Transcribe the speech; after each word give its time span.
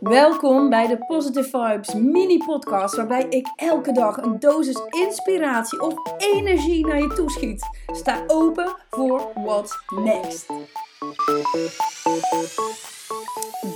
Welkom 0.00 0.70
bij 0.70 0.86
de 0.86 0.98
Positive 1.06 1.48
Vibes 1.48 1.94
mini 1.94 2.38
podcast 2.38 2.96
waarbij 2.96 3.26
ik 3.28 3.46
elke 3.56 3.92
dag 3.92 4.16
een 4.16 4.38
dosis 4.38 4.80
inspiratie 4.90 5.80
of 5.80 5.94
energie 6.18 6.86
naar 6.86 7.00
je 7.00 7.12
toeschiet. 7.14 7.68
Sta 7.86 8.24
open 8.26 8.76
voor 8.90 9.30
what's 9.34 9.78
next. 9.94 10.46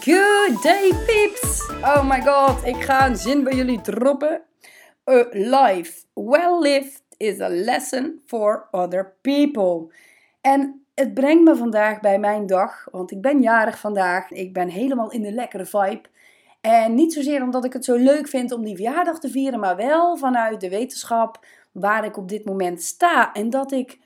Good 0.00 0.62
day 0.62 0.92
peeps! 1.06 1.68
Oh 1.82 2.08
my 2.08 2.20
god, 2.20 2.64
ik 2.64 2.82
ga 2.82 3.06
een 3.06 3.16
zin 3.16 3.44
bij 3.44 3.54
jullie 3.54 3.80
droppen. 3.80 4.42
A 5.10 5.26
life 5.30 6.04
well 6.14 6.58
lived 6.58 7.02
is 7.16 7.40
a 7.40 7.48
lesson 7.48 8.20
for 8.26 8.68
other 8.70 9.16
people. 9.20 9.92
En 10.40 10.84
het 11.00 11.14
brengt 11.14 11.44
me 11.44 11.56
vandaag 11.56 12.00
bij 12.00 12.18
mijn 12.18 12.46
dag, 12.46 12.88
want 12.90 13.10
ik 13.10 13.20
ben 13.20 13.42
jarig 13.42 13.78
vandaag. 13.78 14.30
Ik 14.30 14.52
ben 14.52 14.68
helemaal 14.68 15.10
in 15.10 15.22
de 15.22 15.32
lekkere 15.32 15.66
vibe. 15.66 16.08
En 16.60 16.94
niet 16.94 17.12
zozeer 17.12 17.42
omdat 17.42 17.64
ik 17.64 17.72
het 17.72 17.84
zo 17.84 17.96
leuk 17.96 18.28
vind 18.28 18.52
om 18.52 18.64
die 18.64 18.74
verjaardag 18.76 19.18
te 19.18 19.28
vieren, 19.28 19.60
maar 19.60 19.76
wel 19.76 20.16
vanuit 20.16 20.60
de 20.60 20.68
wetenschap 20.68 21.46
waar 21.72 22.04
ik 22.04 22.16
op 22.16 22.28
dit 22.28 22.44
moment 22.44 22.82
sta. 22.82 23.32
En 23.32 23.50
dat 23.50 23.72
ik 23.72 23.98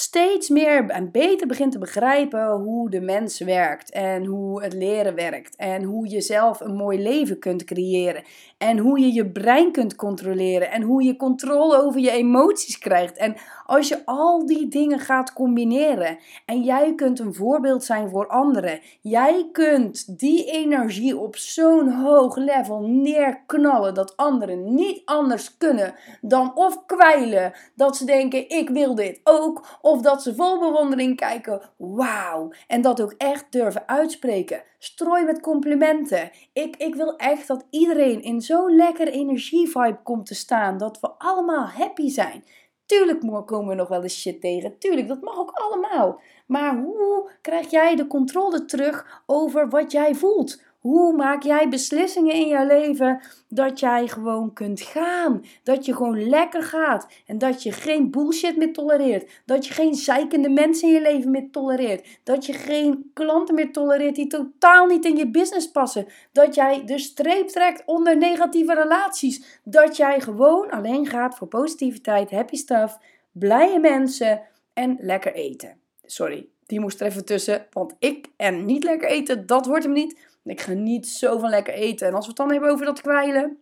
steeds 0.00 0.48
meer 0.48 0.88
en 0.88 1.10
beter 1.10 1.46
begint 1.46 1.72
te 1.72 1.78
begrijpen 1.78 2.50
hoe 2.50 2.90
de 2.90 3.00
mens 3.00 3.38
werkt 3.38 3.90
en 3.90 4.24
hoe 4.24 4.62
het 4.62 4.72
leren 4.72 5.14
werkt 5.14 5.56
en 5.56 5.82
hoe 5.82 6.08
je 6.08 6.20
zelf 6.20 6.60
een 6.60 6.74
mooi 6.74 7.02
leven 7.02 7.38
kunt 7.38 7.64
creëren 7.64 8.22
en 8.58 8.78
hoe 8.78 9.00
je 9.00 9.12
je 9.12 9.30
brein 9.30 9.72
kunt 9.72 9.96
controleren 9.96 10.70
en 10.70 10.82
hoe 10.82 11.02
je 11.02 11.16
controle 11.16 11.82
over 11.82 12.00
je 12.00 12.10
emoties 12.10 12.78
krijgt. 12.78 13.16
En 13.16 13.36
als 13.66 13.88
je 13.88 14.02
al 14.04 14.46
die 14.46 14.68
dingen 14.68 14.98
gaat 14.98 15.32
combineren 15.32 16.18
en 16.46 16.62
jij 16.62 16.94
kunt 16.94 17.18
een 17.18 17.34
voorbeeld 17.34 17.84
zijn 17.84 18.08
voor 18.08 18.26
anderen, 18.26 18.80
jij 19.00 19.48
kunt 19.52 20.18
die 20.18 20.44
energie 20.44 21.18
op 21.18 21.36
zo'n 21.36 21.88
hoog 21.92 22.36
level 22.36 22.80
neerknallen 22.80 23.94
dat 23.94 24.16
anderen 24.16 24.74
niet 24.74 25.02
anders 25.04 25.56
kunnen 25.56 25.94
dan 26.20 26.52
of 26.54 26.86
kwijlen 26.86 27.52
dat 27.74 27.96
ze 27.96 28.04
denken 28.04 28.48
ik 28.48 28.68
wil 28.68 28.94
dit 28.94 29.20
ook 29.24 29.78
of 29.90 30.00
dat 30.00 30.22
ze 30.22 30.34
vol 30.34 30.58
bewondering 30.58 31.16
kijken, 31.16 31.60
wauw. 31.76 32.52
En 32.66 32.82
dat 32.82 33.00
ook 33.00 33.14
echt 33.18 33.46
durven 33.50 33.88
uitspreken. 33.88 34.62
Strooi 34.78 35.24
met 35.24 35.40
complimenten. 35.40 36.30
Ik, 36.52 36.76
ik 36.76 36.94
wil 36.94 37.16
echt 37.16 37.46
dat 37.46 37.66
iedereen 37.70 38.22
in 38.22 38.40
zo'n 38.40 38.76
lekkere 38.76 39.10
energievibe 39.10 39.98
komt 40.02 40.26
te 40.26 40.34
staan. 40.34 40.78
Dat 40.78 41.00
we 41.00 41.10
allemaal 41.18 41.66
happy 41.66 42.08
zijn. 42.08 42.44
Tuurlijk 42.86 43.46
komen 43.46 43.68
we 43.68 43.74
nog 43.74 43.88
wel 43.88 44.02
eens 44.02 44.20
shit 44.20 44.40
tegen. 44.40 44.78
Tuurlijk, 44.78 45.08
dat 45.08 45.20
mag 45.20 45.38
ook 45.38 45.50
allemaal. 45.50 46.20
Maar 46.46 46.76
hoe 46.76 47.30
krijg 47.40 47.70
jij 47.70 47.96
de 47.96 48.06
controle 48.06 48.64
terug 48.64 49.22
over 49.26 49.68
wat 49.68 49.92
jij 49.92 50.14
voelt? 50.14 50.62
Hoe 50.80 51.16
maak 51.16 51.42
jij 51.42 51.68
beslissingen 51.68 52.34
in 52.34 52.48
jouw 52.48 52.66
leven 52.66 53.20
dat 53.48 53.80
jij 53.80 54.08
gewoon 54.08 54.52
kunt 54.52 54.80
gaan? 54.80 55.44
Dat 55.62 55.84
je 55.84 55.94
gewoon 55.94 56.28
lekker 56.28 56.62
gaat 56.62 57.08
en 57.26 57.38
dat 57.38 57.62
je 57.62 57.72
geen 57.72 58.10
bullshit 58.10 58.56
meer 58.56 58.72
tolereert. 58.72 59.42
Dat 59.44 59.66
je 59.66 59.74
geen 59.74 59.94
zeikende 59.94 60.48
mensen 60.48 60.88
in 60.88 60.94
je 60.94 61.00
leven 61.00 61.30
meer 61.30 61.50
tolereert. 61.50 62.06
Dat 62.22 62.46
je 62.46 62.52
geen 62.52 63.10
klanten 63.14 63.54
meer 63.54 63.72
tolereert 63.72 64.14
die 64.14 64.26
totaal 64.26 64.86
niet 64.86 65.04
in 65.04 65.16
je 65.16 65.30
business 65.30 65.70
passen. 65.70 66.06
Dat 66.32 66.54
jij 66.54 66.84
de 66.84 66.98
streep 66.98 67.48
trekt 67.48 67.82
onder 67.86 68.16
negatieve 68.16 68.74
relaties. 68.74 69.60
Dat 69.64 69.96
jij 69.96 70.20
gewoon 70.20 70.70
alleen 70.70 71.06
gaat 71.06 71.36
voor 71.36 71.48
positiviteit, 71.48 72.30
happy 72.30 72.56
stuff, 72.56 72.98
blije 73.32 73.78
mensen 73.78 74.42
en 74.72 74.96
lekker 75.00 75.34
eten. 75.34 75.78
Sorry, 76.04 76.48
die 76.70 76.80
moest 76.80 77.00
er 77.00 77.06
even 77.06 77.24
tussen, 77.24 77.66
want 77.72 77.94
ik 77.98 78.26
en 78.36 78.64
niet 78.64 78.84
lekker 78.84 79.08
eten, 79.08 79.46
dat 79.46 79.66
wordt 79.66 79.84
hem 79.84 79.92
niet. 79.92 80.18
Ik 80.44 80.60
ga 80.60 80.72
niet 80.72 81.08
zo 81.08 81.38
van 81.38 81.50
lekker 81.50 81.74
eten. 81.74 82.06
En 82.06 82.14
als 82.14 82.24
we 82.24 82.28
het 82.28 82.36
dan 82.36 82.50
hebben 82.50 82.70
over 82.70 82.86
dat 82.86 83.00
kwijlen. 83.00 83.58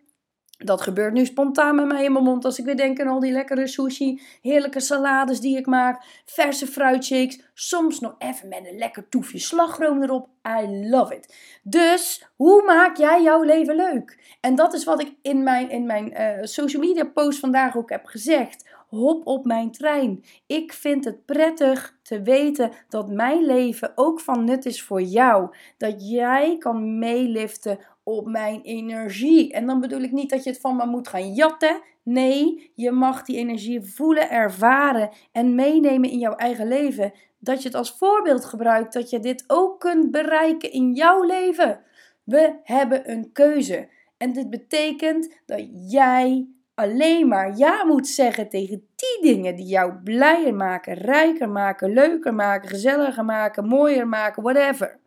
Dat 0.57 0.81
gebeurt 0.81 1.13
nu 1.13 1.25
spontaan 1.25 1.75
met 1.75 1.87
mij 1.87 2.03
in 2.03 2.11
mijn 2.11 2.23
mond 2.23 2.45
als 2.45 2.59
ik 2.59 2.65
weer 2.65 2.77
denk 2.77 2.99
aan 2.99 3.07
al 3.07 3.19
die 3.19 3.31
lekkere 3.31 3.67
sushi, 3.67 4.21
heerlijke 4.41 4.79
salades 4.79 5.39
die 5.39 5.57
ik 5.57 5.65
maak, 5.65 6.03
verse 6.25 6.67
fruitshakes, 6.67 7.41
soms 7.53 7.99
nog 7.99 8.15
even 8.17 8.47
met 8.47 8.67
een 8.69 8.77
lekker 8.77 9.09
toefje 9.09 9.39
slagroom 9.39 10.03
erop. 10.03 10.27
I 10.61 10.87
love 10.89 11.15
it. 11.15 11.35
Dus 11.63 12.29
hoe 12.35 12.63
maak 12.63 12.97
jij 12.97 13.23
jouw 13.23 13.43
leven 13.43 13.75
leuk? 13.75 14.37
En 14.41 14.55
dat 14.55 14.73
is 14.73 14.83
wat 14.83 15.01
ik 15.01 15.13
in 15.21 15.43
mijn, 15.43 15.69
in 15.69 15.85
mijn 15.85 16.21
uh, 16.21 16.37
social 16.41 16.81
media 16.81 17.05
post 17.05 17.39
vandaag 17.39 17.77
ook 17.77 17.89
heb 17.89 18.05
gezegd 18.05 18.65
hop 18.89 19.27
op 19.27 19.45
mijn 19.45 19.71
trein. 19.71 20.23
Ik 20.47 20.73
vind 20.73 21.05
het 21.05 21.25
prettig 21.25 21.97
te 22.01 22.21
weten 22.21 22.71
dat 22.89 23.09
mijn 23.09 23.45
leven 23.45 23.91
ook 23.95 24.19
van 24.19 24.43
nut 24.43 24.65
is 24.65 24.83
voor 24.83 25.01
jou. 25.01 25.55
Dat 25.77 26.09
jij 26.09 26.57
kan 26.57 26.99
meeliften 26.99 27.79
op 28.03 28.27
mijn 28.27 28.61
energie. 28.61 29.53
En 29.53 29.65
dan 29.65 29.79
bedoel 29.79 30.01
ik 30.01 30.11
niet 30.11 30.29
dat 30.29 30.43
je 30.43 30.49
het 30.49 30.59
van 30.59 30.75
me 30.75 30.85
moet 30.85 31.07
gaan 31.07 31.33
jatten. 31.33 31.81
Nee, 32.03 32.71
je 32.75 32.91
mag 32.91 33.23
die 33.23 33.37
energie 33.37 33.81
voelen, 33.81 34.29
ervaren 34.29 35.09
en 35.31 35.55
meenemen 35.55 36.09
in 36.09 36.19
jouw 36.19 36.35
eigen 36.35 36.67
leven. 36.67 37.13
Dat 37.39 37.61
je 37.61 37.67
het 37.67 37.77
als 37.77 37.97
voorbeeld 37.97 38.45
gebruikt, 38.45 38.93
dat 38.93 39.09
je 39.09 39.19
dit 39.19 39.43
ook 39.47 39.79
kunt 39.79 40.11
bereiken 40.11 40.71
in 40.71 40.93
jouw 40.93 41.23
leven. 41.23 41.81
We 42.23 42.59
hebben 42.63 43.11
een 43.11 43.31
keuze. 43.31 43.89
En 44.17 44.33
dit 44.33 44.49
betekent 44.49 45.35
dat 45.45 45.91
jij 45.91 46.47
alleen 46.79 47.27
maar 47.27 47.57
ja 47.57 47.85
moet 47.85 48.07
zeggen 48.07 48.49
tegen 48.49 48.87
die 48.95 49.33
dingen 49.33 49.55
die 49.55 49.65
jou 49.65 49.93
blijer 50.03 50.55
maken, 50.55 50.93
rijker 50.93 51.49
maken, 51.49 51.93
leuker 51.93 52.33
maken, 52.33 52.69
gezelliger 52.69 53.25
maken, 53.25 53.65
mooier 53.67 54.07
maken, 54.07 54.43
whatever. 54.43 54.99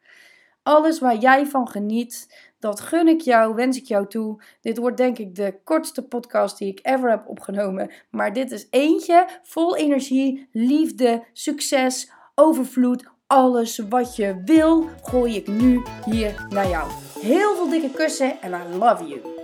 Alles 0.63 0.99
waar 1.01 1.17
jij 1.17 1.47
van 1.47 1.69
geniet, 1.69 2.35
dat 2.59 2.81
gun 2.81 3.09
ik 3.09 3.21
jou, 3.21 3.55
wens 3.55 3.77
ik 3.77 3.85
jou 3.85 4.07
toe. 4.07 4.43
Dit 4.61 4.79
wordt 4.79 4.97
denk 4.97 5.19
ik 5.19 5.35
de 5.35 5.55
kortste 5.65 6.03
podcast 6.03 6.59
die 6.59 6.69
ik 6.69 6.79
ever 6.83 7.11
heb 7.11 7.29
opgenomen. 7.29 7.91
Maar 8.11 8.33
dit 8.33 8.51
is 8.51 8.67
eentje 8.71 9.29
vol 9.43 9.77
energie, 9.77 10.49
liefde, 10.53 11.25
succes, 11.33 12.11
overvloed. 12.35 13.11
Alles 13.27 13.79
wat 13.89 14.17
je 14.17 14.43
wil, 14.45 14.89
gooi 15.03 15.37
ik 15.37 15.47
nu 15.47 15.83
hier 16.05 16.47
naar 16.49 16.69
jou. 16.69 16.91
Heel 17.21 17.55
veel 17.55 17.69
dikke 17.69 17.91
kussen 17.91 18.41
en 18.41 18.53
I 18.53 18.77
love 18.77 19.07
you. 19.07 19.42